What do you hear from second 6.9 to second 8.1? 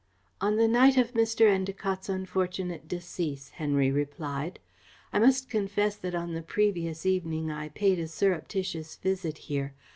evening I paid a